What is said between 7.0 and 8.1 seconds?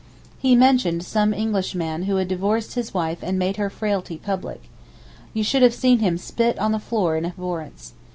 in abhorrence.